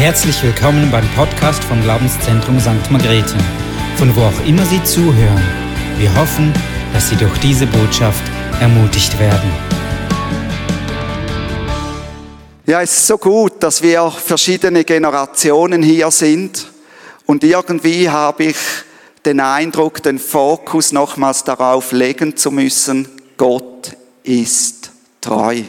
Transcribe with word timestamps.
Herzlich 0.00 0.42
willkommen 0.42 0.90
beim 0.90 1.06
Podcast 1.14 1.62
vom 1.62 1.82
Glaubenszentrum 1.82 2.58
St. 2.58 2.90
Margrethe, 2.90 3.36
von 3.96 4.16
wo 4.16 4.22
auch 4.22 4.46
immer 4.46 4.64
Sie 4.64 4.82
zuhören. 4.82 5.42
Wir 5.98 6.16
hoffen, 6.16 6.54
dass 6.94 7.10
Sie 7.10 7.16
durch 7.16 7.36
diese 7.40 7.66
Botschaft 7.66 8.22
ermutigt 8.62 9.20
werden. 9.20 9.52
Ja, 12.64 12.80
es 12.80 12.92
ist 12.92 13.08
so 13.08 13.18
gut, 13.18 13.62
dass 13.62 13.82
wir 13.82 14.10
verschiedene 14.10 14.84
Generationen 14.84 15.82
hier 15.82 16.10
sind 16.10 16.66
und 17.26 17.44
irgendwie 17.44 18.08
habe 18.08 18.44
ich 18.44 18.56
den 19.26 19.38
Eindruck, 19.38 20.02
den 20.02 20.18
Fokus 20.18 20.92
nochmals 20.92 21.44
darauf 21.44 21.92
legen 21.92 22.38
zu 22.38 22.50
müssen, 22.50 23.06
Gott 23.36 23.94
ist 24.22 24.92
treu. 25.20 25.60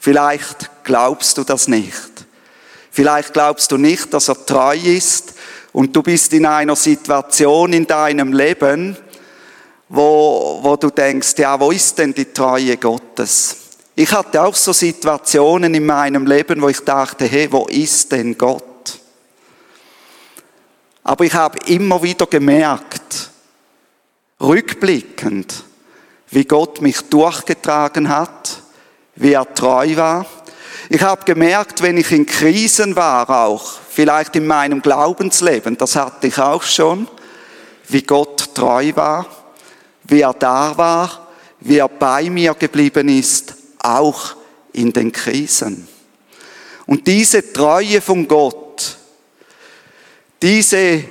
Vielleicht 0.00 0.70
glaubst 0.84 1.36
du 1.36 1.44
das 1.44 1.68
nicht. 1.68 2.17
Vielleicht 2.98 3.32
glaubst 3.32 3.70
du 3.70 3.76
nicht, 3.76 4.12
dass 4.12 4.26
er 4.26 4.44
treu 4.44 4.76
ist 4.76 5.34
und 5.72 5.94
du 5.94 6.02
bist 6.02 6.32
in 6.32 6.44
einer 6.44 6.74
Situation 6.74 7.72
in 7.72 7.86
deinem 7.86 8.32
Leben, 8.32 8.96
wo, 9.88 10.58
wo 10.62 10.74
du 10.74 10.90
denkst, 10.90 11.34
ja, 11.36 11.60
wo 11.60 11.70
ist 11.70 11.96
denn 11.96 12.12
die 12.12 12.32
Treue 12.32 12.76
Gottes? 12.76 13.56
Ich 13.94 14.10
hatte 14.10 14.42
auch 14.42 14.56
so 14.56 14.72
Situationen 14.72 15.74
in 15.74 15.86
meinem 15.86 16.26
Leben, 16.26 16.60
wo 16.60 16.68
ich 16.70 16.80
dachte, 16.80 17.26
hey, 17.26 17.46
wo 17.52 17.66
ist 17.68 18.10
denn 18.10 18.36
Gott? 18.36 18.98
Aber 21.04 21.24
ich 21.24 21.34
habe 21.34 21.56
immer 21.66 22.02
wieder 22.02 22.26
gemerkt, 22.26 23.30
rückblickend, 24.40 25.62
wie 26.32 26.44
Gott 26.44 26.80
mich 26.80 27.00
durchgetragen 27.02 28.08
hat, 28.08 28.60
wie 29.14 29.34
er 29.34 29.54
treu 29.54 29.96
war 29.96 30.26
ich 30.88 31.02
habe 31.02 31.24
gemerkt, 31.24 31.82
wenn 31.82 31.96
ich 31.98 32.12
in 32.12 32.24
Krisen 32.24 32.96
war 32.96 33.28
auch, 33.28 33.78
vielleicht 33.90 34.36
in 34.36 34.46
meinem 34.46 34.80
Glaubensleben, 34.80 35.76
das 35.76 35.96
hatte 35.96 36.28
ich 36.28 36.38
auch 36.38 36.62
schon, 36.62 37.08
wie 37.88 38.02
Gott 38.02 38.54
treu 38.54 38.92
war, 38.94 39.26
wie 40.04 40.22
er 40.22 40.34
da 40.34 40.76
war, 40.76 41.28
wie 41.60 41.78
er 41.78 41.88
bei 41.88 42.30
mir 42.30 42.54
geblieben 42.54 43.08
ist, 43.08 43.54
auch 43.78 44.36
in 44.72 44.92
den 44.92 45.12
Krisen. 45.12 45.88
Und 46.86 47.06
diese 47.06 47.52
Treue 47.52 48.00
von 48.00 48.26
Gott, 48.26 48.96
diese 50.40 51.04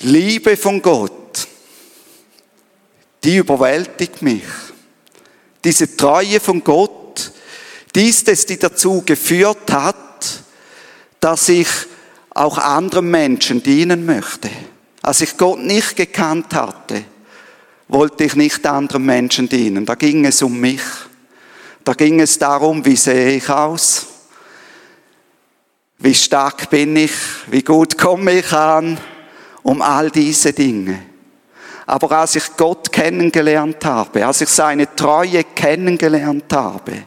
Liebe 0.00 0.56
von 0.56 0.80
Gott, 0.80 1.12
die 3.22 3.36
überwältigt 3.36 4.22
mich. 4.22 4.44
Diese 5.62 5.96
Treue 5.96 6.40
von 6.40 6.62
Gott, 6.62 7.03
dies 7.94 8.22
ist, 8.22 8.50
die 8.50 8.58
dazu 8.58 9.02
geführt 9.04 9.72
hat, 9.72 10.42
dass 11.20 11.48
ich 11.48 11.68
auch 12.30 12.58
anderen 12.58 13.10
Menschen 13.10 13.62
dienen 13.62 14.04
möchte. 14.04 14.50
Als 15.02 15.20
ich 15.20 15.36
Gott 15.36 15.60
nicht 15.60 15.96
gekannt 15.96 16.54
hatte, 16.54 17.04
wollte 17.88 18.24
ich 18.24 18.34
nicht 18.34 18.66
anderen 18.66 19.04
Menschen 19.04 19.48
dienen. 19.48 19.86
Da 19.86 19.94
ging 19.94 20.24
es 20.24 20.42
um 20.42 20.58
mich. 20.58 20.82
Da 21.84 21.92
ging 21.92 22.20
es 22.20 22.38
darum, 22.38 22.84
wie 22.84 22.96
sehe 22.96 23.36
ich 23.36 23.48
aus? 23.48 24.06
Wie 25.98 26.14
stark 26.14 26.70
bin 26.70 26.96
ich? 26.96 27.12
Wie 27.46 27.62
gut 27.62 27.96
komme 27.96 28.32
ich 28.32 28.52
an? 28.52 28.98
Um 29.62 29.80
all 29.80 30.10
diese 30.10 30.52
Dinge. 30.52 31.02
Aber 31.86 32.10
als 32.12 32.36
ich 32.36 32.56
Gott 32.56 32.90
kennengelernt 32.90 33.84
habe, 33.84 34.26
als 34.26 34.40
ich 34.40 34.48
seine 34.48 34.94
Treue 34.94 35.44
kennengelernt 35.44 36.52
habe, 36.52 37.04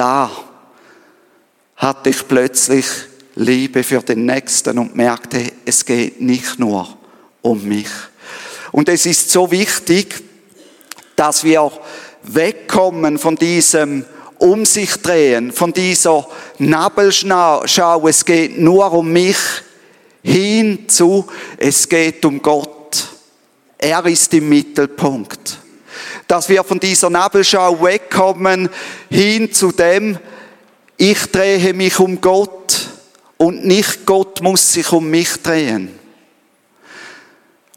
da 0.00 0.30
hatte 1.76 2.08
ich 2.08 2.26
plötzlich 2.26 2.86
Liebe 3.34 3.84
für 3.84 4.00
den 4.00 4.24
Nächsten 4.24 4.78
und 4.78 4.96
merkte, 4.96 5.52
es 5.66 5.84
geht 5.84 6.22
nicht 6.22 6.58
nur 6.58 6.88
um 7.42 7.62
mich. 7.62 7.90
Und 8.72 8.88
es 8.88 9.04
ist 9.04 9.30
so 9.30 9.50
wichtig, 9.50 10.24
dass 11.16 11.44
wir 11.44 11.70
wegkommen 12.22 13.18
von 13.18 13.36
diesem 13.36 14.06
um 14.38 14.64
sich 14.64 14.96
drehen, 15.02 15.52
von 15.52 15.70
dieser 15.70 16.26
Nabelschau, 16.56 18.08
es 18.08 18.24
geht 18.24 18.58
nur 18.58 18.90
um 18.92 19.12
mich, 19.12 19.36
hin 20.22 20.88
zu, 20.88 21.26
es 21.58 21.86
geht 21.86 22.24
um 22.24 22.40
Gott. 22.40 23.06
Er 23.76 24.06
ist 24.06 24.32
im 24.32 24.48
Mittelpunkt 24.48 25.59
dass 26.30 26.48
wir 26.48 26.62
von 26.62 26.78
dieser 26.78 27.10
Nabelschau 27.10 27.82
wegkommen 27.82 28.68
hin 29.10 29.52
zu 29.52 29.72
dem, 29.72 30.16
ich 30.96 31.26
drehe 31.32 31.74
mich 31.74 31.98
um 31.98 32.20
Gott 32.20 32.88
und 33.36 33.66
nicht 33.66 34.06
Gott 34.06 34.40
muss 34.40 34.72
sich 34.72 34.92
um 34.92 35.10
mich 35.10 35.42
drehen. 35.42 35.98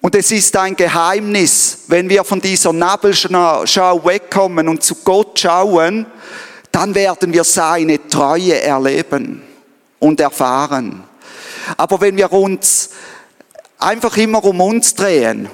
Und 0.01 0.13
es 0.13 0.29
ist 0.29 0.55
ein 0.55 0.75
Geheimnis, 0.75 1.85
wenn 1.87 2.07
wir 2.09 2.23
von 2.23 2.41
dieser 2.41 2.73
Nabelschau 2.73 4.05
wegkommen 4.05 4.67
und 4.67 4.83
zu 4.83 4.95
Gott 5.03 5.39
schauen, 5.39 6.05
dann 6.71 6.93
werden 6.93 7.33
wir 7.33 7.43
seine 7.43 8.07
Treue 8.07 8.61
erleben 8.61 9.41
und 9.97 10.19
erfahren. 10.19 11.03
Aber 11.75 11.99
wenn 12.01 12.17
wir 12.17 12.31
uns 12.31 12.91
einfach 13.79 14.15
immer 14.17 14.43
um 14.43 14.61
uns 14.61 14.93
drehen 14.93 15.49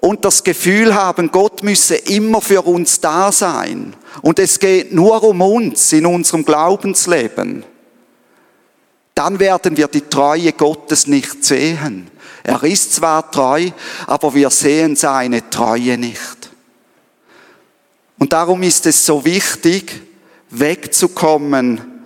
und 0.00 0.24
das 0.24 0.44
Gefühl 0.44 0.94
haben, 0.94 1.30
Gott 1.30 1.62
müsse 1.62 1.96
immer 1.96 2.40
für 2.40 2.62
uns 2.62 3.00
da 3.00 3.32
sein 3.32 3.94
und 4.22 4.38
es 4.38 4.58
geht 4.58 4.92
nur 4.92 5.22
um 5.24 5.40
uns 5.40 5.92
in 5.92 6.06
unserem 6.06 6.44
Glaubensleben, 6.44 7.64
dann 9.14 9.40
werden 9.40 9.76
wir 9.76 9.88
die 9.88 10.02
Treue 10.02 10.52
Gottes 10.52 11.08
nicht 11.08 11.44
sehen. 11.44 12.08
Er 12.44 12.62
ist 12.62 12.94
zwar 12.94 13.30
treu, 13.30 13.70
aber 14.06 14.32
wir 14.34 14.50
sehen 14.50 14.94
seine 14.94 15.50
Treue 15.50 15.98
nicht. 15.98 16.50
Und 18.18 18.32
darum 18.32 18.62
ist 18.62 18.86
es 18.86 19.04
so 19.04 19.24
wichtig, 19.24 20.00
wegzukommen 20.50 22.04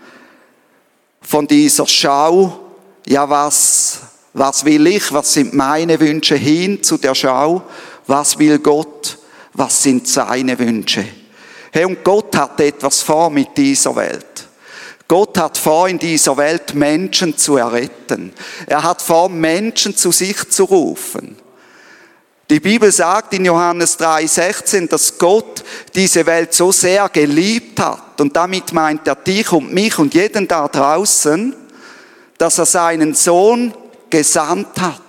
von 1.21 1.47
dieser 1.47 1.87
Schau, 1.87 2.61
ja 3.07 3.29
was 3.29 4.01
was 4.35 4.65
will 4.65 4.87
ich? 4.87 5.13
Was 5.13 5.35
sind 5.35 5.53
meine 5.55 6.01
Wünsche 6.01 6.37
hin 6.37 6.83
zu 6.83 6.97
der 6.97 7.15
Schau? 7.15 7.63
Was 8.07 8.39
will 8.39 8.59
Gott? 8.59 9.19
Was 9.53 9.83
sind 9.83 10.09
seine 10.09 10.59
Wünsche? 10.59 11.05
Hey, 11.71 11.85
und 11.85 12.03
Gott 12.03 12.35
hat 12.37 12.61
etwas 12.61 13.03
vor 13.03 13.31
mit 13.31 13.57
dieser 13.57 13.95
Welt. 13.97 14.49
Gott 15.09 15.37
hat 15.37 15.59
vor, 15.59 15.89
in 15.89 15.99
dieser 15.99 16.37
Welt 16.39 16.75
Menschen 16.75 17.37
zu 17.37 17.57
erretten. 17.57 18.33
Er 18.67 18.83
hat 18.83 19.03
vor, 19.03 19.29
Menschen 19.29 19.95
zu 19.95 20.11
sich 20.11 20.49
zu 20.49 20.65
rufen. 20.65 21.37
Die 22.49 22.61
Bibel 22.61 22.91
sagt 22.91 23.35
in 23.35 23.45
Johannes 23.45 23.99
3,16, 23.99 24.89
dass 24.89 25.19
Gott 25.19 25.65
diese 25.95 26.25
Welt 26.27 26.53
so 26.55 26.73
sehr 26.73 27.09
geliebt 27.09 27.81
hat. 27.81 28.21
Und 28.21 28.37
damit 28.37 28.73
meint 28.73 29.07
er 29.07 29.15
dich 29.15 29.53
und 29.53 29.73
mich 29.73 29.99
und 29.99 30.15
jeden 30.15 30.49
da 30.49 30.69
draußen, 30.69 31.55
dass 32.39 32.59
er 32.59 32.67
seinen 32.67 33.15
Sohn 33.15 33.75
gesandt 34.13 34.81
hat, 34.81 35.01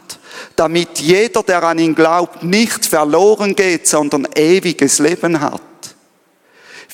damit 0.56 1.00
jeder, 1.00 1.44
der 1.44 1.62
an 1.64 1.78
ihn 1.78 1.94
glaubt, 1.94 2.42
nicht 2.42 2.86
verloren 2.86 3.54
geht, 3.54 3.88
sondern 3.88 4.28
ewiges 4.34 4.98
Leben 4.98 5.40
hat. 5.40 5.62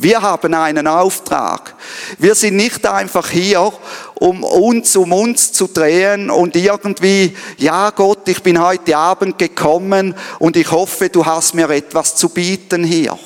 Wir 0.02 0.22
haben 0.22 0.54
einen 0.54 0.88
Auftrag. 0.88 1.76
Wir 2.18 2.34
sind 2.34 2.56
nicht 2.56 2.86
einfach 2.88 3.30
hier, 3.30 3.72
um 4.16 4.44
uns 4.46 4.96
um 4.96 5.12
uns 5.12 5.52
zu 5.52 5.68
drehen 5.68 6.30
und 6.30 6.56
irgendwie, 6.56 7.36
ja 7.58 7.90
Gott, 7.90 8.28
ich 8.30 8.42
bin 8.42 8.62
heute 8.62 8.96
Abend 8.96 9.38
gekommen 9.38 10.16
und 10.40 10.56
ich 10.56 10.72
hoffe, 10.72 11.10
du 11.10 11.26
hast 11.26 11.54
mir 11.54 11.70
etwas 11.70 12.16
zu 12.16 12.30
bieten 12.30 12.86
hier. 12.86 13.20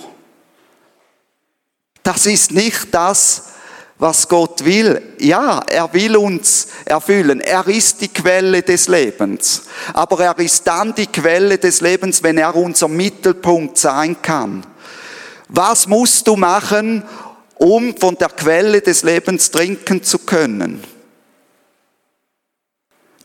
Das 2.02 2.26
ist 2.26 2.52
nicht 2.52 2.88
das, 2.92 3.53
was 4.04 4.28
Gott 4.28 4.66
will. 4.66 5.02
Ja, 5.18 5.64
er 5.66 5.92
will 5.94 6.18
uns 6.18 6.68
erfüllen. 6.84 7.40
Er 7.40 7.66
ist 7.68 8.02
die 8.02 8.10
Quelle 8.10 8.62
des 8.62 8.90
Lebens. 8.90 9.64
Aber 9.94 10.20
er 10.20 10.38
ist 10.40 10.68
dann 10.68 10.94
die 10.94 11.08
Quelle 11.08 11.58
des 11.58 11.80
Lebens, 11.80 12.22
wenn 12.22 12.38
er 12.38 12.54
unser 12.54 12.90
Mittelpunkt 12.90 13.78
sein 13.78 14.22
kann. 14.22 14.66
Was 15.48 15.88
musst 15.88 16.28
du 16.28 16.36
machen, 16.36 17.04
um 17.56 17.96
von 17.96 18.18
der 18.18 18.28
Quelle 18.28 18.82
des 18.82 19.04
Lebens 19.04 19.50
trinken 19.50 20.04
zu 20.04 20.20
können? 20.20 20.84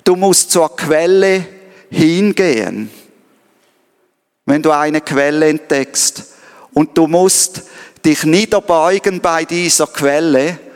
Du 0.05 0.15
musst 0.15 0.53
zur 0.53 0.77
Quelle 0.77 1.45
hingehen, 1.91 2.89
wenn 4.47 4.63
du 4.63 4.71
eine 4.71 5.01
Quelle 5.01 5.49
entdeckst. 5.49 6.35
Und 6.73 6.97
du 6.97 7.09
musst 7.09 7.63
dich 8.05 8.23
niederbeugen 8.23 9.21
bei 9.21 9.45
dieser 9.45 9.89
Quelle 9.89 10.68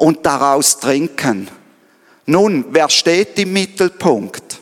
und 0.00 0.24
daraus 0.24 0.78
trinken. 0.78 1.46
Nun, 2.24 2.64
wer 2.70 2.88
steht 2.88 3.38
im 3.38 3.52
Mittelpunkt? 3.52 4.58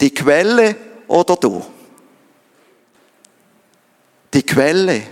Die 0.00 0.12
Quelle 0.12 0.74
oder 1.06 1.36
du? 1.36 1.62
Die 4.32 4.42
Quelle. 4.42 5.02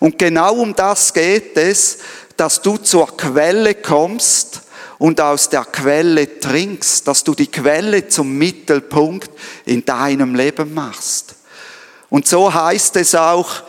Und 0.00 0.18
genau 0.18 0.56
um 0.56 0.74
das 0.74 1.14
geht 1.14 1.56
es, 1.56 1.98
dass 2.36 2.60
du 2.60 2.76
zur 2.76 3.16
Quelle 3.16 3.76
kommst 3.76 4.62
und 4.98 5.20
aus 5.20 5.48
der 5.48 5.64
Quelle 5.64 6.40
trinkst, 6.40 7.06
dass 7.06 7.22
du 7.22 7.36
die 7.36 7.46
Quelle 7.46 8.08
zum 8.08 8.36
Mittelpunkt 8.36 9.30
in 9.64 9.84
deinem 9.84 10.34
Leben 10.34 10.74
machst. 10.74 11.36
Und 12.10 12.26
so 12.26 12.52
heißt 12.52 12.96
es 12.96 13.14
auch 13.14 13.62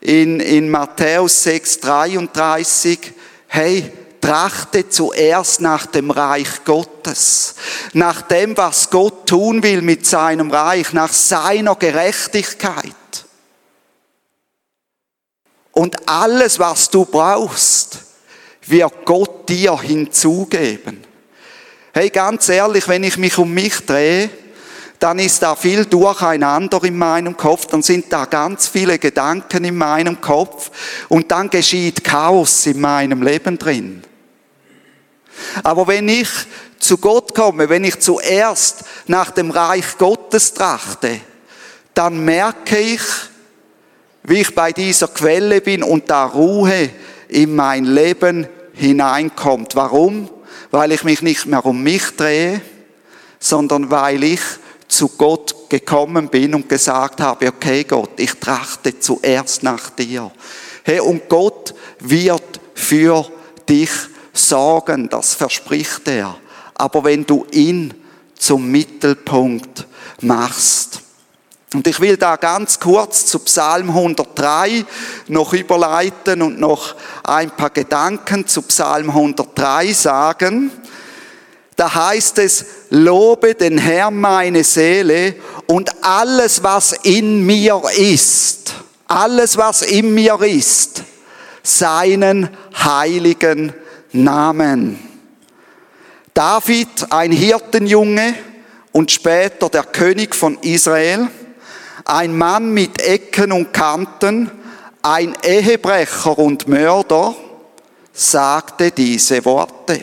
in, 0.00 0.40
in 0.40 0.68
Matthäus 0.70 1.44
6, 1.44 1.78
33, 1.80 3.12
hey, 3.46 3.92
trachte 4.20 4.88
zuerst 4.88 5.60
nach 5.60 5.86
dem 5.86 6.10
Reich 6.10 6.64
Gottes, 6.64 7.54
nach 7.92 8.22
dem, 8.22 8.56
was 8.56 8.90
Gott 8.90 9.26
tun 9.26 9.62
will 9.62 9.82
mit 9.82 10.06
seinem 10.06 10.50
Reich, 10.50 10.92
nach 10.92 11.12
seiner 11.12 11.74
Gerechtigkeit. 11.76 12.94
Und 15.72 16.08
alles, 16.08 16.58
was 16.58 16.90
du 16.90 17.04
brauchst, 17.04 17.98
wird 18.66 19.04
Gott 19.04 19.48
dir 19.48 19.80
hinzugeben. 19.80 21.04
Hey, 21.92 22.10
ganz 22.10 22.48
ehrlich, 22.48 22.86
wenn 22.86 23.02
ich 23.02 23.16
mich 23.16 23.38
um 23.38 23.52
mich 23.52 23.84
drehe, 23.86 24.30
dann 25.00 25.18
ist 25.18 25.42
da 25.42 25.56
viel 25.56 25.86
Durcheinander 25.86 26.84
in 26.84 26.96
meinem 26.96 27.36
Kopf, 27.36 27.66
dann 27.66 27.82
sind 27.82 28.12
da 28.12 28.26
ganz 28.26 28.68
viele 28.68 28.98
Gedanken 28.98 29.64
in 29.64 29.76
meinem 29.76 30.20
Kopf 30.20 30.70
und 31.08 31.30
dann 31.30 31.48
geschieht 31.48 32.04
Chaos 32.04 32.66
in 32.66 32.80
meinem 32.80 33.22
Leben 33.22 33.58
drin. 33.58 34.02
Aber 35.62 35.86
wenn 35.86 36.08
ich 36.08 36.28
zu 36.78 36.98
Gott 36.98 37.34
komme, 37.34 37.68
wenn 37.68 37.84
ich 37.84 38.00
zuerst 38.00 38.84
nach 39.06 39.30
dem 39.30 39.50
Reich 39.50 39.98
Gottes 39.98 40.54
trachte, 40.54 41.20
dann 41.94 42.24
merke 42.24 42.78
ich, 42.78 43.02
wie 44.22 44.40
ich 44.40 44.54
bei 44.54 44.72
dieser 44.72 45.08
Quelle 45.08 45.60
bin 45.60 45.82
und 45.82 46.10
da 46.10 46.24
Ruhe 46.26 46.90
in 47.28 47.54
mein 47.54 47.84
Leben 47.84 48.46
hineinkommt. 48.74 49.76
Warum? 49.76 50.28
Weil 50.70 50.92
ich 50.92 51.04
mich 51.04 51.22
nicht 51.22 51.46
mehr 51.46 51.64
um 51.64 51.82
mich 51.82 52.16
drehe, 52.16 52.60
sondern 53.38 53.90
weil 53.90 54.22
ich 54.24 54.40
zu 54.88 55.08
Gott 55.08 55.68
gekommen 55.68 56.28
bin 56.28 56.54
und 56.54 56.68
gesagt 56.68 57.20
habe, 57.20 57.48
okay 57.48 57.84
Gott, 57.84 58.10
ich 58.18 58.34
trachte 58.34 58.98
zuerst 58.98 59.62
nach 59.62 59.90
dir. 59.90 60.30
Hey, 60.82 61.00
und 61.00 61.28
Gott 61.28 61.74
wird 62.00 62.60
für 62.74 63.26
dich 63.68 63.90
sorgen, 64.32 65.08
das 65.08 65.34
verspricht 65.34 66.08
er. 66.08 66.36
Aber 66.74 67.04
wenn 67.04 67.26
du 67.26 67.46
ihn 67.50 67.94
zum 68.38 68.70
Mittelpunkt 68.70 69.86
machst. 70.22 71.02
Und 71.72 71.86
ich 71.86 72.00
will 72.00 72.16
da 72.16 72.36
ganz 72.36 72.80
kurz 72.80 73.26
zu 73.26 73.38
Psalm 73.40 73.90
103 73.90 74.84
noch 75.28 75.52
überleiten 75.52 76.42
und 76.42 76.58
noch 76.58 76.96
ein 77.22 77.50
paar 77.50 77.70
Gedanken 77.70 78.46
zu 78.48 78.62
Psalm 78.62 79.10
103 79.10 79.92
sagen. 79.92 80.72
Da 81.76 81.94
heißt 81.94 82.38
es, 82.38 82.64
lobe 82.90 83.54
den 83.54 83.78
Herrn 83.78 84.20
meine 84.20 84.64
Seele 84.64 85.36
und 85.66 86.04
alles, 86.04 86.62
was 86.62 86.92
in 86.92 87.46
mir 87.46 87.80
ist, 87.96 88.74
alles, 89.06 89.56
was 89.56 89.82
in 89.82 90.12
mir 90.12 90.40
ist, 90.40 91.04
seinen 91.62 92.50
heiligen 92.74 93.72
Namen. 94.12 94.98
David, 96.34 97.06
ein 97.10 97.32
Hirtenjunge 97.32 98.34
und 98.92 99.10
später 99.10 99.68
der 99.68 99.84
König 99.84 100.34
von 100.34 100.58
Israel, 100.62 101.28
ein 102.04 102.36
Mann 102.36 102.72
mit 102.72 103.00
Ecken 103.00 103.52
und 103.52 103.72
Kanten, 103.72 104.50
ein 105.02 105.34
Ehebrecher 105.42 106.38
und 106.38 106.68
Mörder, 106.68 107.34
sagte 108.12 108.90
diese 108.90 109.44
Worte. 109.44 110.00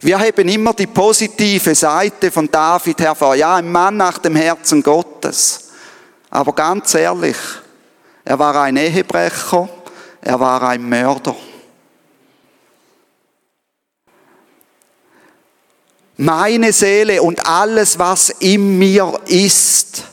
Wir 0.00 0.18
heben 0.18 0.48
immer 0.48 0.74
die 0.74 0.86
positive 0.86 1.74
Seite 1.74 2.30
von 2.30 2.50
David 2.50 3.00
hervor. 3.00 3.34
Ja, 3.36 3.56
ein 3.56 3.72
Mann 3.72 3.96
nach 3.96 4.18
dem 4.18 4.36
Herzen 4.36 4.82
Gottes. 4.82 5.70
Aber 6.28 6.52
ganz 6.52 6.94
ehrlich, 6.94 7.36
er 8.22 8.38
war 8.38 8.54
ein 8.60 8.76
Ehebrecher, 8.76 9.68
er 10.24 10.40
war 10.40 10.62
ein 10.62 10.88
Mörder. 10.88 11.36
Meine 16.16 16.72
Seele 16.72 17.22
und 17.22 17.44
alles, 17.46 17.98
was 17.98 18.30
in 18.30 18.78
mir 18.78 19.20
ist, 19.26 20.04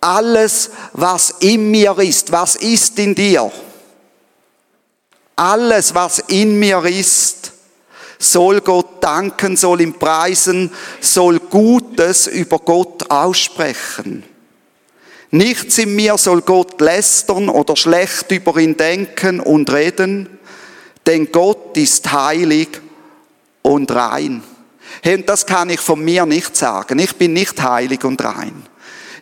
alles, 0.00 0.70
was 0.94 1.34
in 1.40 1.70
mir 1.70 1.98
ist, 1.98 2.32
was 2.32 2.56
ist 2.56 2.98
in 2.98 3.14
dir? 3.14 3.52
Alles, 5.36 5.94
was 5.94 6.20
in 6.20 6.58
mir 6.58 6.84
ist, 6.84 7.52
soll 8.18 8.60
Gott 8.62 9.02
danken, 9.02 9.56
soll 9.56 9.82
ihm 9.82 9.98
preisen, 9.98 10.72
soll 11.00 11.40
Gutes 11.40 12.26
über 12.26 12.58
Gott 12.58 13.10
aussprechen. 13.10 14.24
Nichts 15.34 15.78
in 15.78 15.96
mir 15.96 16.18
soll 16.18 16.42
Gott 16.42 16.78
lästern 16.82 17.48
oder 17.48 17.74
schlecht 17.74 18.30
über 18.32 18.58
ihn 18.58 18.76
denken 18.76 19.40
und 19.40 19.72
reden, 19.72 20.28
denn 21.06 21.32
Gott 21.32 21.74
ist 21.78 22.12
heilig 22.12 22.68
und 23.62 23.90
rein. 23.90 24.42
Hey, 25.02 25.14
und 25.14 25.28
das 25.28 25.46
kann 25.46 25.70
ich 25.70 25.80
von 25.80 26.04
mir 26.04 26.26
nicht 26.26 26.54
sagen. 26.54 26.98
Ich 26.98 27.16
bin 27.16 27.32
nicht 27.32 27.62
heilig 27.62 28.04
und 28.04 28.22
rein. 28.22 28.62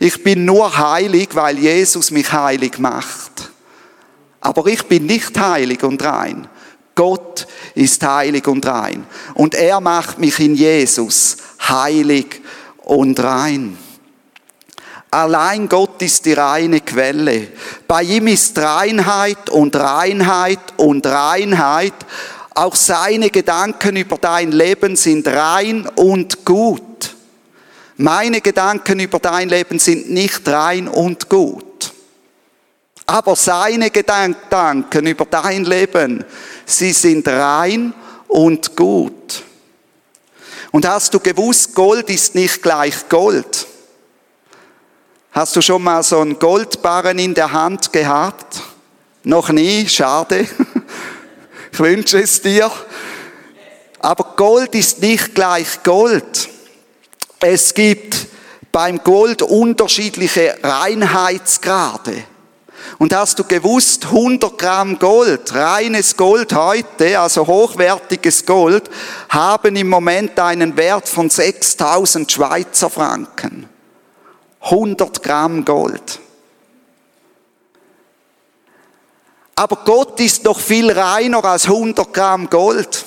Ich 0.00 0.24
bin 0.24 0.44
nur 0.44 0.76
heilig, 0.76 1.28
weil 1.34 1.58
Jesus 1.60 2.10
mich 2.10 2.32
heilig 2.32 2.78
macht. 2.78 3.52
Aber 4.40 4.66
ich 4.66 4.82
bin 4.86 5.06
nicht 5.06 5.38
heilig 5.38 5.84
und 5.84 6.02
rein. 6.02 6.48
Gott 6.96 7.46
ist 7.76 8.02
heilig 8.02 8.48
und 8.48 8.66
rein. 8.66 9.06
Und 9.34 9.54
er 9.54 9.80
macht 9.80 10.18
mich 10.18 10.40
in 10.40 10.56
Jesus 10.56 11.36
heilig 11.68 12.42
und 12.78 13.20
rein. 13.20 13.78
Allein 15.10 15.68
Gott 15.68 16.00
ist 16.02 16.24
die 16.24 16.34
reine 16.34 16.80
Quelle. 16.80 17.48
Bei 17.88 18.02
ihm 18.02 18.28
ist 18.28 18.56
Reinheit 18.56 19.50
und 19.50 19.74
Reinheit 19.74 20.60
und 20.76 21.04
Reinheit. 21.04 21.94
Auch 22.54 22.76
seine 22.76 23.30
Gedanken 23.30 23.96
über 23.96 24.18
dein 24.18 24.52
Leben 24.52 24.94
sind 24.94 25.26
rein 25.26 25.88
und 25.96 26.44
gut. 26.44 27.16
Meine 27.96 28.40
Gedanken 28.40 29.00
über 29.00 29.18
dein 29.18 29.48
Leben 29.48 29.80
sind 29.80 30.10
nicht 30.10 30.46
rein 30.48 30.86
und 30.86 31.28
gut. 31.28 31.92
Aber 33.06 33.34
seine 33.34 33.90
Gedanken 33.90 35.06
über 35.06 35.24
dein 35.24 35.64
Leben, 35.64 36.24
sie 36.64 36.92
sind 36.92 37.26
rein 37.26 37.92
und 38.28 38.76
gut. 38.76 39.42
Und 40.70 40.86
hast 40.86 41.12
du 41.12 41.18
gewusst, 41.18 41.74
Gold 41.74 42.08
ist 42.08 42.36
nicht 42.36 42.62
gleich 42.62 43.08
Gold. 43.08 43.66
Hast 45.32 45.54
du 45.54 45.62
schon 45.62 45.82
mal 45.84 46.02
so 46.02 46.20
einen 46.20 46.40
Goldbarren 46.40 47.20
in 47.20 47.34
der 47.34 47.52
Hand 47.52 47.92
gehabt? 47.92 48.62
Noch 49.22 49.50
nie, 49.50 49.88
schade. 49.88 50.46
Ich 51.72 51.78
wünsche 51.78 52.20
es 52.20 52.42
dir. 52.42 52.68
Aber 54.00 54.34
Gold 54.34 54.74
ist 54.74 55.00
nicht 55.00 55.36
gleich 55.36 55.84
Gold. 55.84 56.48
Es 57.38 57.72
gibt 57.72 58.26
beim 58.72 59.02
Gold 59.04 59.40
unterschiedliche 59.40 60.58
Reinheitsgrade. 60.62 62.24
Und 62.98 63.14
hast 63.14 63.38
du 63.38 63.44
gewusst, 63.44 64.06
100 64.06 64.58
Gramm 64.58 64.98
Gold, 64.98 65.54
reines 65.54 66.16
Gold 66.16 66.52
heute, 66.54 67.18
also 67.20 67.46
hochwertiges 67.46 68.44
Gold, 68.44 68.90
haben 69.28 69.76
im 69.76 69.88
Moment 69.88 70.38
einen 70.40 70.76
Wert 70.76 71.08
von 71.08 71.30
6000 71.30 72.30
Schweizer 72.30 72.90
Franken. 72.90 73.68
100 74.60 75.22
Gramm 75.22 75.64
Gold. 75.64 76.20
Aber 79.56 79.76
Gott 79.84 80.18
ist 80.20 80.44
noch 80.44 80.58
viel 80.58 80.90
reiner 80.90 81.44
als 81.44 81.66
100 81.66 82.12
Gramm 82.14 82.48
Gold. 82.48 83.04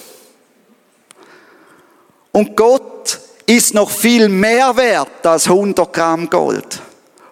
Und 2.32 2.56
Gott 2.56 3.20
ist 3.46 3.74
noch 3.74 3.90
viel 3.90 4.30
mehr 4.30 4.76
wert 4.78 5.26
als 5.26 5.48
100 5.48 5.92
Gramm 5.92 6.30
Gold. 6.30 6.82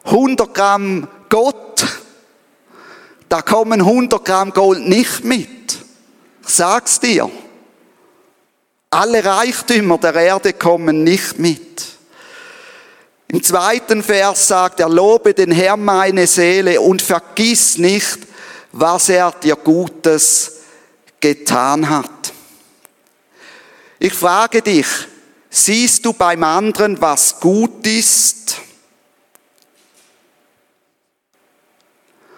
100 0.06 0.54
Gramm 0.54 1.08
Gott, 1.30 1.86
da 3.30 3.42
kommen 3.42 3.82
100 3.82 4.26
Gramm 4.26 4.52
Gold 4.52 4.88
nicht 4.88 5.24
mit. 5.24 5.50
Ich 6.42 6.50
sag's 6.50 7.00
dir. 7.00 7.30
Alle 8.90 9.24
Reichtümer 9.24 9.98
der 9.98 10.16
Erde 10.16 10.54
kommen 10.54 11.04
nicht 11.04 11.40
mit. 11.40 11.86
Im 13.32 13.42
zweiten 13.42 14.04
Vers 14.04 14.50
sagt 14.50 14.82
er, 14.82 14.90
lobe 14.90 15.34
den 15.34 15.52
Herrn 15.52 15.86
meine 15.86 16.28
Seele 16.28 16.82
und 16.82 17.02
vergiss 17.02 17.78
nicht, 17.78 18.18
was 18.74 19.08
er 19.08 19.32
dir 19.32 19.56
Gutes 19.56 20.58
getan 21.22 21.88
hat. 21.90 22.34
Ich 24.00 24.14
frage 24.14 24.62
dich, 24.62 24.86
siehst 25.50 26.04
du 26.04 26.12
beim 26.12 26.44
anderen, 26.44 27.00
was 27.00 27.40
gut 27.40 27.88
ist? 27.88 28.58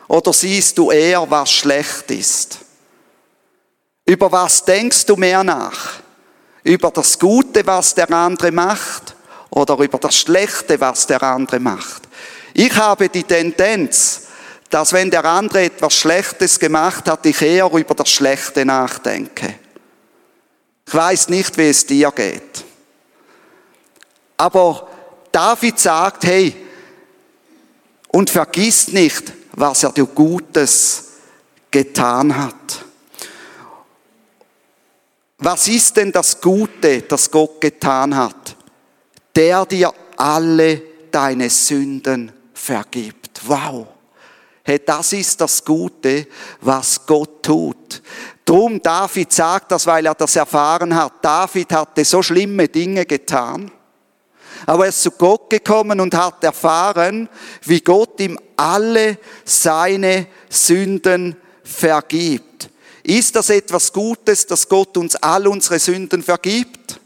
Oder 0.07 0.31
siehst 0.31 0.77
du 0.77 0.91
eher, 0.91 1.27
was 1.27 1.51
schlecht 1.51 2.11
ist? 2.11 2.59
Über 4.05 4.31
was 4.31 4.63
denkst 4.63 5.07
du 5.07 5.15
mehr 5.15 5.43
nach? 5.43 5.93
Über 6.63 6.91
das 6.91 7.17
Gute, 7.17 7.65
was 7.65 7.95
der 7.95 8.11
andere 8.11 8.51
macht? 8.51 9.12
Oder 9.53 9.77
über 9.77 9.99
das 9.99 10.15
Schlechte, 10.15 10.79
was 10.79 11.05
der 11.05 11.21
andere 11.21 11.59
macht? 11.59 12.03
Ich 12.55 12.75
habe 12.75 13.07
die 13.07 13.23
Tendenz, 13.23 14.23
dass 14.71 14.93
wenn 14.93 15.11
der 15.11 15.25
andere 15.25 15.65
etwas 15.65 15.93
Schlechtes 15.93 16.59
gemacht 16.59 17.07
hat, 17.07 17.23
ich 17.27 17.39
eher 17.39 17.71
über 17.71 17.93
das 17.93 18.09
Schlechte 18.09 18.65
nachdenke. 18.65 19.53
Ich 20.87 20.93
weiß 20.93 21.29
nicht, 21.29 21.55
wie 21.59 21.69
es 21.69 21.85
dir 21.85 22.11
geht. 22.11 22.65
Aber 24.37 24.87
David 25.31 25.79
sagt, 25.79 26.25
hey, 26.25 26.55
und 28.07 28.31
vergiss 28.31 28.87
nicht, 28.87 29.33
was 29.51 29.83
er 29.83 29.91
dir 29.91 30.07
Gutes 30.07 31.09
getan 31.69 32.35
hat. 32.35 32.85
Was 35.37 35.67
ist 35.67 35.95
denn 35.97 36.11
das 36.11 36.41
Gute, 36.41 37.03
das 37.03 37.29
Gott 37.29 37.61
getan 37.61 38.15
hat? 38.15 38.52
Der 39.35 39.65
dir 39.65 39.93
alle 40.17 40.81
deine 41.11 41.49
Sünden 41.49 42.31
vergibt. 42.53 43.41
Wow. 43.45 43.87
Hey, 44.63 44.81
das 44.85 45.13
ist 45.13 45.41
das 45.41 45.63
Gute, 45.63 46.27
was 46.61 47.05
Gott 47.05 47.43
tut. 47.43 48.01
Drum 48.45 48.81
David 48.81 49.31
sagt 49.31 49.71
das, 49.71 49.85
weil 49.85 50.05
er 50.05 50.15
das 50.15 50.35
erfahren 50.35 50.95
hat. 50.95 51.13
David 51.21 51.71
hatte 51.73 52.05
so 52.05 52.21
schlimme 52.21 52.67
Dinge 52.67 53.05
getan. 53.05 53.71
Aber 54.65 54.85
er 54.85 54.89
ist 54.89 55.01
zu 55.01 55.11
Gott 55.11 55.49
gekommen 55.49 55.99
und 55.99 56.15
hat 56.15 56.43
erfahren, 56.43 57.27
wie 57.63 57.81
Gott 57.81 58.19
ihm 58.21 58.39
alle 58.55 59.17
seine 59.43 60.27
Sünden 60.49 61.35
vergibt. 61.63 62.69
Ist 63.03 63.35
das 63.35 63.49
etwas 63.49 63.91
Gutes, 63.91 64.47
dass 64.47 64.69
Gott 64.69 64.95
uns 64.95 65.15
all 65.17 65.47
unsere 65.47 65.79
Sünden 65.79 66.23
vergibt? 66.23 67.01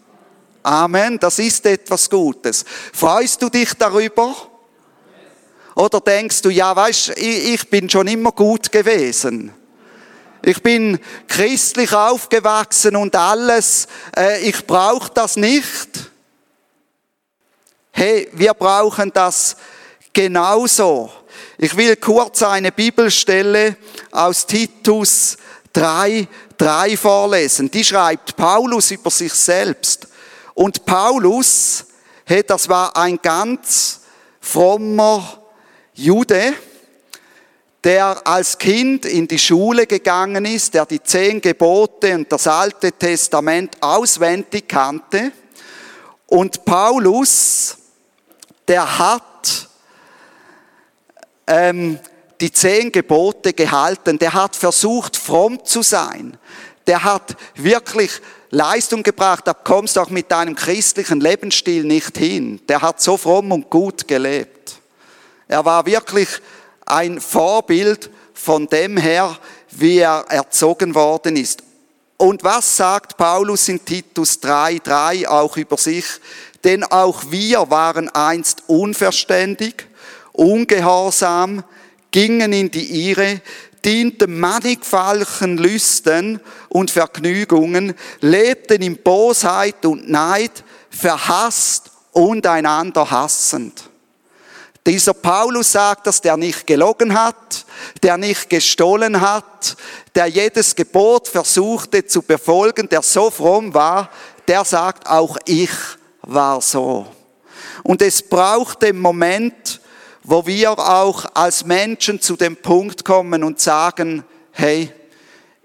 Amen, 0.68 1.18
das 1.18 1.40
ist 1.40 1.66
etwas 1.66 2.10
Gutes. 2.10 2.66
Freust 2.92 3.42
du 3.42 3.48
dich 3.48 3.74
darüber? 3.76 4.36
Oder 5.76 6.02
denkst 6.02 6.42
du, 6.42 6.50
ja, 6.50 6.76
weißt, 6.76 7.18
ich 7.18 7.70
bin 7.70 7.90
schon 7.90 8.06
immer 8.08 8.34
gut 8.34 8.70
gewesen. 8.70 9.54
Ich 10.42 10.62
bin 10.62 11.00
christlich 11.30 11.94
aufgewachsen 11.94 12.98
und 12.98 13.16
alles, 13.16 13.88
äh, 14.18 14.42
ich 14.42 14.68
brauche 14.68 15.10
das 15.14 15.38
nicht. 15.38 16.12
Hey, 17.92 18.28
wir 18.34 18.54
brauchen 18.54 19.14
das 19.14 19.56
genauso. 20.12 21.10
Ich 21.58 21.78
will 21.78 21.96
kurz 21.96 22.44
eine 22.44 22.74
Bibelstelle 22.74 23.78
aus 24.12 24.46
Titus 24.46 25.38
3, 25.72 26.28
3 26.58 26.98
vorlesen. 26.98 27.72
Die 27.72 27.86
schreibt 27.86 28.36
Paulus 28.36 28.92
über 28.92 29.10
sich 29.10 29.32
selbst. 29.32 30.10
Und 30.58 30.86
Paulus, 30.86 31.86
hey, 32.26 32.42
das 32.42 32.68
war 32.68 32.98
ein 32.98 33.20
ganz 33.22 34.02
frommer 34.42 35.44
Jude, 35.94 36.52
der 37.84 38.26
als 38.26 38.58
Kind 38.58 39.06
in 39.06 39.28
die 39.28 39.38
Schule 39.38 39.86
gegangen 39.86 40.46
ist, 40.46 40.74
der 40.74 40.88
die 40.88 41.04
zehn 41.04 41.42
Gebote 41.42 42.16
und 42.16 42.32
das 42.32 42.48
Alte 42.48 42.92
Testament 42.92 43.78
auswendig 43.82 44.68
kannte. 44.68 45.32
Und 46.26 46.66
Paulus, 46.66 47.78
der 48.68 48.98
hat 48.98 49.70
ähm, 51.46 52.00
die 52.42 52.52
zehn 52.52 52.92
Gebote 52.92 53.54
gehalten, 53.54 54.18
der 54.18 54.34
hat 54.34 54.56
versucht, 54.56 55.18
fromm 55.18 55.64
zu 55.64 55.84
sein. 55.84 56.36
Der 56.88 57.04
hat 57.04 57.38
wirklich 57.54 58.10
Leistung 58.50 59.04
gebracht, 59.04 59.46
da 59.46 59.54
kommst 59.54 59.96
du 59.96 60.02
auch 60.02 60.10
mit 60.10 60.32
deinem 60.32 60.56
christlichen 60.56 61.20
Lebensstil 61.20 61.84
nicht 61.84 62.18
hin. 62.18 62.62
Der 62.68 62.82
hat 62.82 63.02
so 63.02 63.18
fromm 63.18 63.52
und 63.52 63.70
gut 63.70 64.08
gelebt. 64.08 64.76
Er 65.48 65.66
war 65.66 65.86
wirklich 65.86 66.30
ein 66.86 67.20
Vorbild 67.20 68.10
von 68.34 68.68
dem 68.68 68.98
her, 68.98 69.38
wie 69.72 70.00
er 70.00 70.26
erzogen 70.30 70.96
worden 70.96 71.36
ist. 71.36 71.64
Und 72.18 72.44
was 72.44 72.78
sagt 72.78 73.18
Paulus 73.18 73.68
in 73.68 73.84
Titus 73.84 74.42
3,3 74.42 75.28
auch 75.28 75.56
über 75.58 75.78
sich? 75.78 76.06
Denn 76.64 76.84
auch 76.84 77.24
wir 77.30 77.70
waren 77.70 78.10
einst 78.10 78.64
unverständig, 78.68 79.86
ungehorsam, 80.32 81.64
gingen 82.12 82.54
in 82.54 82.72
die 82.72 83.10
Irre, 83.10 83.42
dienten 83.88 84.38
mannigfaltigen 84.38 85.58
Lüsten 85.58 86.42
und 86.68 86.92
Vergnügungen, 86.92 87.96
lebten 88.20 88.82
in 88.82 89.02
Bosheit 89.02 89.86
und 89.86 90.10
Neid, 90.10 90.64
verhasst 90.90 91.92
und 92.12 92.46
einander 92.46 93.10
hassend. 93.10 93.90
Dieser 94.86 95.14
Paulus 95.14 95.72
sagt, 95.72 96.08
dass 96.08 96.22
der 96.22 96.36
nicht 96.36 96.68
gelogen 96.68 97.18
hat, 97.18 97.66
der 98.04 98.18
nicht 98.18 98.50
gestohlen 98.50 99.22
hat, 99.22 99.78
der 100.16 100.28
jedes 100.28 100.76
Gebot 100.76 101.28
versuchte 101.30 102.06
zu 102.06 102.22
befolgen, 102.22 102.90
der 102.90 103.02
so 103.02 103.30
fromm 103.30 103.74
war, 103.74 104.10
der 104.48 104.66
sagt, 104.66 105.08
auch 105.08 105.38
ich 105.46 105.72
war 106.22 106.62
so. 106.62 107.06
Und 107.84 108.02
es 108.02 108.22
braucht 108.22 108.82
den 108.82 109.00
Moment, 109.00 109.82
wo 110.28 110.46
wir 110.46 110.78
auch 110.78 111.24
als 111.36 111.64
Menschen 111.64 112.20
zu 112.20 112.36
dem 112.36 112.58
Punkt 112.58 113.06
kommen 113.06 113.46
und 113.46 113.62
sagen, 113.62 114.26
hey, 114.52 114.92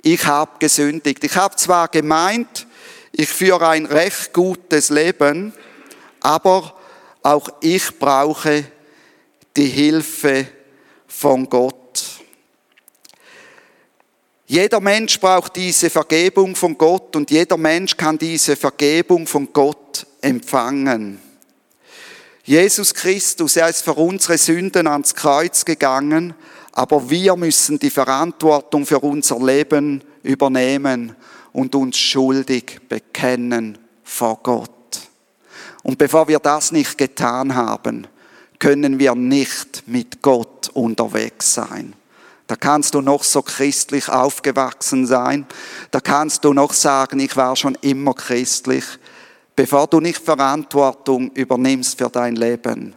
ich 0.03 0.25
habe 0.25 0.53
gesündigt. 0.61 1.25
Ich 1.25 1.35
habe 1.35 1.57
zwar 1.57 1.89
gemeint, 1.89 2.69
ich 3.11 3.29
führe 3.29 3.69
ein 3.69 3.87
recht 3.87 4.33
gutes 4.33 4.89
Leben, 4.91 5.53
aber 6.21 6.77
auch 7.25 7.49
ich 7.61 7.99
brauche 7.99 8.65
die 9.57 9.67
Hilfe 9.67 10.47
von 11.09 11.51
Gott. 11.51 12.21
Jeder 14.47 14.81
Mensch 14.81 15.19
braucht 15.19 15.57
diese 15.57 15.91
Vergebung 15.91 16.55
von 16.55 16.79
Gott 16.79 17.17
und 17.17 17.33
jeder 17.33 17.57
Mensch 17.57 17.97
kann 17.97 18.17
diese 18.17 18.55
Vergebung 18.55 19.27
von 19.27 19.53
Gott 19.53 20.07
empfangen. 20.21 21.32
Jesus 22.45 22.93
Christus, 22.93 23.57
er 23.57 23.69
ist 23.69 23.83
für 23.83 23.95
unsere 23.95 24.37
Sünden 24.37 24.89
ans 24.89 25.15
Kreuz 25.15 25.65
gegangen, 25.65 26.35
aber 26.73 27.09
wir 27.09 27.37
müssen 27.37 27.79
die 27.79 27.91
Verantwortung 27.91 28.85
für 28.85 28.99
unser 28.99 29.39
Leben 29.39 30.03
übernehmen 30.25 31.15
und 31.53 31.75
uns 31.77 31.99
schuldig 31.99 32.81
bekennen 32.89 33.79
vor 34.03 34.41
Gott. 34.43 34.71
Und 35.85 35.99
bevor 35.99 36.27
wir 36.27 36.41
das 36.41 36.73
nicht 36.73 36.99
getan 36.99 37.55
haben, 37.55 38.09
können 38.59 38.99
wir 38.99 39.15
nicht 39.15 39.85
mit 39.87 40.21
Gott 40.21 40.69
unterwegs 40.75 41.55
sein. 41.55 41.95
Da 42.49 42.57
kannst 42.57 42.95
du 42.95 43.01
noch 43.01 43.23
so 43.25 43.43
christlich 43.43 44.09
aufgewachsen 44.09 45.07
sein. 45.07 45.47
Da 45.91 46.01
kannst 46.01 46.45
du 46.45 46.53
noch 46.53 46.73
sagen, 46.73 47.21
ich 47.21 47.37
war 47.37 47.57
schon 47.57 47.77
immer 47.81 48.15
christlich. 48.15 48.85
Bevor 49.55 49.87
du 49.87 50.01
nicht 50.01 50.19
Verantwortung 50.19 51.31
übernimmst 51.33 51.99
für 51.99 52.09
dein 52.09 52.37
Leben 52.37 52.95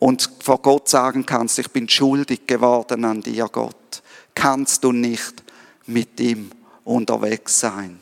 und 0.00 0.28
vor 0.42 0.60
Gott 0.60 0.88
sagen 0.88 1.24
kannst, 1.24 1.58
ich 1.58 1.70
bin 1.70 1.88
schuldig 1.88 2.46
geworden 2.46 3.04
an 3.04 3.20
dir, 3.20 3.48
Gott, 3.50 4.02
kannst 4.34 4.82
du 4.82 4.90
nicht 4.90 5.42
mit 5.86 6.18
ihm 6.20 6.50
unterwegs 6.84 7.60
sein. 7.60 8.00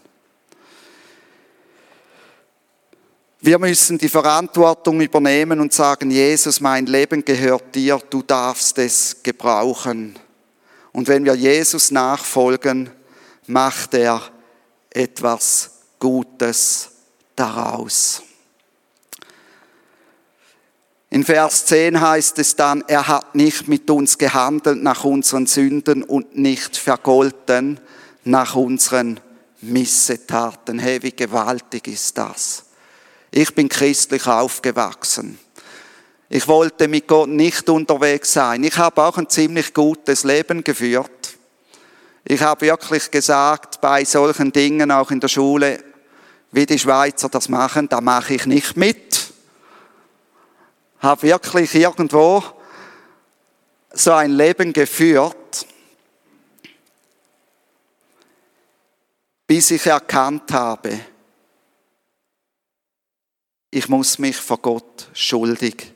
Wir 3.44 3.58
müssen 3.58 3.98
die 3.98 4.08
Verantwortung 4.08 5.00
übernehmen 5.00 5.58
und 5.58 5.72
sagen, 5.72 6.12
Jesus, 6.12 6.60
mein 6.60 6.86
Leben 6.86 7.24
gehört 7.24 7.74
dir, 7.74 8.00
du 8.08 8.22
darfst 8.22 8.78
es 8.78 9.20
gebrauchen. 9.22 10.16
Und 10.92 11.08
wenn 11.08 11.24
wir 11.24 11.34
Jesus 11.34 11.90
nachfolgen, 11.90 12.88
macht 13.48 13.94
er 13.94 14.22
etwas 14.90 15.72
Gutes 15.98 16.91
daraus. 17.36 18.22
In 21.10 21.24
Vers 21.24 21.66
10 21.66 22.00
heißt 22.00 22.38
es 22.38 22.56
dann, 22.56 22.82
er 22.88 23.06
hat 23.06 23.34
nicht 23.34 23.68
mit 23.68 23.90
uns 23.90 24.16
gehandelt 24.16 24.82
nach 24.82 25.04
unseren 25.04 25.46
Sünden 25.46 26.02
und 26.02 26.38
nicht 26.38 26.76
vergolten 26.76 27.78
nach 28.24 28.54
unseren 28.56 29.20
Missetaten. 29.60 30.78
Hey, 30.78 31.02
wie 31.02 31.14
gewaltig 31.14 31.86
ist 31.88 32.16
das? 32.16 32.64
Ich 33.30 33.54
bin 33.54 33.68
christlich 33.68 34.26
aufgewachsen. 34.26 35.38
Ich 36.30 36.48
wollte 36.48 36.88
mit 36.88 37.06
Gott 37.06 37.28
nicht 37.28 37.68
unterwegs 37.68 38.32
sein. 38.32 38.64
Ich 38.64 38.78
habe 38.78 39.02
auch 39.02 39.18
ein 39.18 39.28
ziemlich 39.28 39.74
gutes 39.74 40.24
Leben 40.24 40.64
geführt. 40.64 41.36
Ich 42.24 42.40
habe 42.40 42.66
wirklich 42.66 43.10
gesagt, 43.10 43.82
bei 43.82 44.02
solchen 44.06 44.50
Dingen, 44.50 44.90
auch 44.90 45.10
in 45.10 45.20
der 45.20 45.28
Schule, 45.28 45.91
wie 46.52 46.66
die 46.66 46.78
Schweizer 46.78 47.28
das 47.28 47.48
machen, 47.48 47.88
da 47.88 48.00
mache 48.00 48.34
ich 48.34 48.46
nicht 48.46 48.76
mit. 48.76 49.32
Habe 51.00 51.22
wirklich 51.22 51.74
irgendwo 51.74 52.44
so 53.92 54.12
ein 54.12 54.32
Leben 54.32 54.72
geführt, 54.72 55.66
bis 59.46 59.70
ich 59.70 59.86
erkannt 59.86 60.52
habe, 60.52 60.98
ich 63.70 63.88
muss 63.88 64.18
mich 64.18 64.36
vor 64.36 64.58
Gott 64.58 65.08
schuldig 65.14 65.92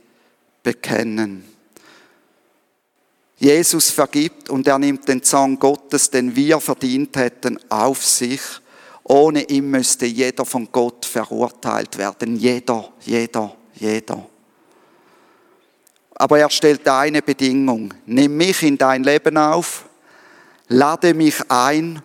bekennen. 0.63 1.45
Jesus 3.39 3.91
vergibt 3.91 4.49
und 4.49 4.67
er 4.67 4.79
nimmt 4.79 5.07
den 5.09 5.23
Zorn 5.23 5.59
Gottes, 5.59 6.11
den 6.11 6.35
wir 6.35 6.59
verdient 6.59 7.17
hätten, 7.17 7.59
auf 7.71 8.03
sich. 8.03 8.41
Ohne 9.09 9.43
ihn 9.45 9.71
müsste 9.71 10.05
jeder 10.05 10.45
von 10.45 10.69
Gott 10.73 11.05
verurteilt 11.05 11.97
werden. 11.97 12.35
Jeder, 12.35 12.93
jeder, 13.03 13.55
jeder. 13.75 14.27
Aber 16.17 16.39
er 16.41 16.51
stellt 16.51 16.89
eine 16.89 17.23
Bedingung. 17.23 17.95
Nimm 18.07 18.37
mich 18.37 18.65
in 18.65 18.77
dein 18.77 19.05
Leben 19.05 19.37
auf, 19.37 19.85
lade 20.67 21.15
mich 21.15 21.37
ein 21.49 22.03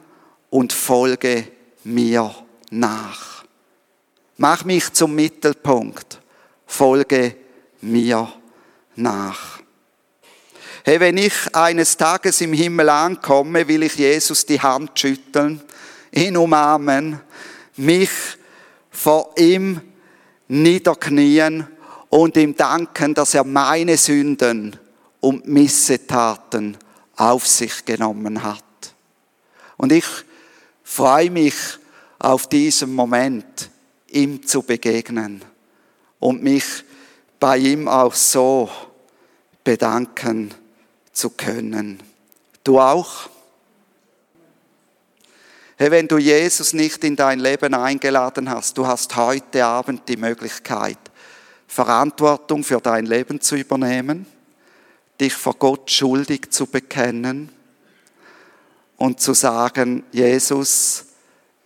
und 0.51 0.73
folge 0.73 1.47
mir 1.83 2.35
nach. 2.69 3.45
Mach 4.37 4.63
mich 4.63 4.93
zum 4.93 5.15
Mittelpunkt, 5.15 6.21
folge 6.67 7.35
mir 7.81 8.31
nach. 8.95 9.59
Hey, 10.83 10.99
wenn 10.99 11.17
ich 11.17 11.33
eines 11.55 11.97
Tages 11.97 12.41
im 12.41 12.53
Himmel 12.53 12.89
ankomme, 12.89 13.67
will 13.67 13.81
ich 13.81 13.95
Jesus 13.95 14.45
die 14.45 14.61
Hand 14.61 14.99
schütteln, 14.99 15.61
ihn 16.11 16.37
umarmen, 16.37 17.19
mich 17.77 18.09
vor 18.89 19.33
ihm 19.37 19.81
niederknien 20.47 21.67
und 22.09 22.35
ihm 22.35 22.55
danken, 22.55 23.13
dass 23.13 23.33
er 23.33 23.43
meine 23.43 23.97
Sünden 23.97 24.77
und 25.21 25.47
Missetaten 25.47 26.77
auf 27.15 27.47
sich 27.47 27.85
genommen 27.85 28.43
hat. 28.43 28.63
Und 29.77 29.91
ich 29.91 30.05
freue 30.83 31.31
mich 31.31 31.55
auf 32.19 32.47
diesen 32.47 32.93
Moment, 32.93 33.69
ihm 34.07 34.45
zu 34.45 34.61
begegnen 34.61 35.43
und 36.19 36.43
mich 36.43 36.65
bei 37.39 37.57
ihm 37.57 37.87
auch 37.87 38.13
so 38.13 38.69
bedanken 39.63 40.53
zu 41.11 41.31
können. 41.31 41.99
Du 42.63 42.79
auch? 42.79 43.29
Hey, 45.81 45.89
wenn 45.89 46.07
du 46.07 46.19
Jesus 46.19 46.73
nicht 46.73 47.03
in 47.03 47.15
dein 47.15 47.39
Leben 47.39 47.73
eingeladen 47.73 48.51
hast, 48.51 48.77
du 48.77 48.85
hast 48.85 49.15
heute 49.15 49.65
Abend 49.65 50.07
die 50.07 50.15
Möglichkeit, 50.15 50.99
Verantwortung 51.65 52.63
für 52.63 52.79
dein 52.79 53.07
Leben 53.07 53.41
zu 53.41 53.55
übernehmen, 53.55 54.27
dich 55.19 55.33
vor 55.33 55.55
Gott 55.55 55.89
schuldig 55.89 56.51
zu 56.51 56.67
bekennen 56.67 57.49
und 58.97 59.21
zu 59.21 59.33
sagen, 59.33 60.03
Jesus, 60.11 61.05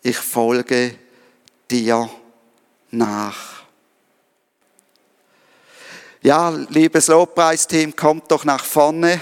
ich 0.01 0.15
folge 0.15 0.95
dir 1.69 2.09
nach. 2.91 3.65
Ja, 6.21 6.51
liebes 6.51 7.07
Lobpreisteam, 7.07 7.93
kommt 7.93 8.31
doch 8.31 8.45
nach 8.45 8.63
vorne. 8.63 9.19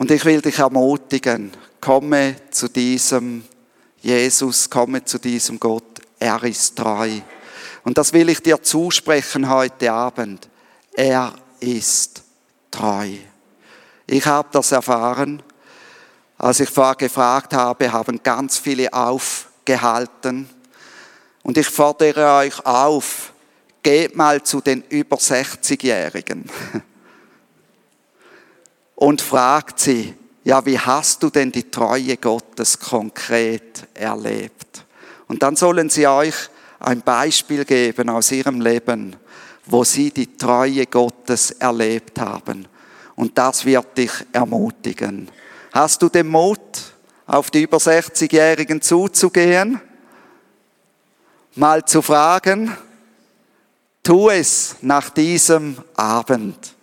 Und 0.00 0.10
ich 0.10 0.24
will 0.24 0.40
dich 0.40 0.58
ermutigen, 0.58 1.52
komme 1.78 2.34
zu 2.50 2.68
diesem 2.68 3.44
Jesus, 4.00 4.70
komme 4.70 5.04
zu 5.04 5.18
diesem 5.18 5.60
Gott, 5.60 6.00
er 6.18 6.42
ist 6.42 6.74
treu. 6.74 7.20
Und 7.84 7.98
das 7.98 8.14
will 8.14 8.30
ich 8.30 8.40
dir 8.40 8.62
zusprechen 8.62 9.50
heute 9.50 9.92
Abend. 9.92 10.48
Er 10.94 11.34
ist 11.60 12.22
treu. 12.70 13.10
Ich 14.06 14.24
habe 14.24 14.48
das 14.52 14.72
erfahren. 14.72 15.42
Als 16.38 16.60
ich 16.60 16.70
vorher 16.70 16.94
gefragt 16.94 17.52
habe, 17.52 17.92
haben 17.92 18.22
ganz 18.22 18.56
viele 18.56 18.90
aufgehalten. 18.94 20.48
Und 21.42 21.58
ich 21.58 21.68
fordere 21.68 22.38
euch 22.38 22.64
auf, 22.64 23.34
geht 23.82 24.16
mal 24.16 24.42
zu 24.42 24.62
den 24.62 24.82
über 24.88 25.18
60-Jährigen 25.18 26.48
und 29.00 29.22
fragt 29.22 29.80
sie, 29.80 30.14
ja, 30.44 30.64
wie 30.66 30.78
hast 30.78 31.22
du 31.22 31.30
denn 31.30 31.50
die 31.50 31.70
Treue 31.70 32.18
Gottes 32.18 32.78
konkret 32.78 33.88
erlebt? 33.94 34.84
Und 35.26 35.42
dann 35.42 35.56
sollen 35.56 35.88
sie 35.88 36.06
euch 36.06 36.34
ein 36.78 37.00
Beispiel 37.00 37.64
geben 37.64 38.10
aus 38.10 38.30
ihrem 38.30 38.60
Leben, 38.60 39.16
wo 39.64 39.84
sie 39.84 40.10
die 40.10 40.36
Treue 40.36 40.84
Gottes 40.84 41.50
erlebt 41.52 42.20
haben. 42.20 42.68
Und 43.16 43.38
das 43.38 43.64
wird 43.64 43.96
dich 43.96 44.12
ermutigen. 44.32 45.30
Hast 45.72 46.02
du 46.02 46.10
den 46.10 46.28
Mut, 46.28 46.60
auf 47.26 47.50
die 47.50 47.62
über 47.62 47.78
60-Jährigen 47.78 48.82
zuzugehen? 48.82 49.80
Mal 51.54 51.86
zu 51.86 52.02
fragen? 52.02 52.76
Tu 54.02 54.28
es 54.28 54.76
nach 54.82 55.08
diesem 55.08 55.78
Abend. 55.94 56.74